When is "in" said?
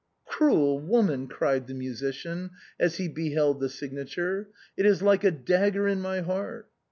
5.87-6.01